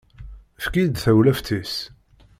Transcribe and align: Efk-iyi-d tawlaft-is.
Efk-iyi-d 0.59 0.95
tawlaft-is. 0.97 1.75